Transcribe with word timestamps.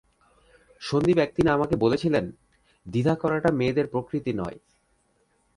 সন্দীপ 0.81 1.17
একদিন 1.17 1.47
আমাকে 1.47 1.75
বলেছিলেন, 1.75 2.25
দ্বিধা 2.85 3.15
করাটা 3.15 3.49
মেয়েদের 3.51 3.87
প্রকৃতি 3.87 4.31
নয়। 4.33 4.57